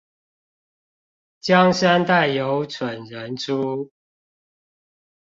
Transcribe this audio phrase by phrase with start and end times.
[1.39, 3.91] 江山代有蠢人出